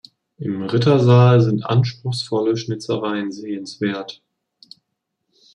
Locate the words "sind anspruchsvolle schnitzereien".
1.41-3.31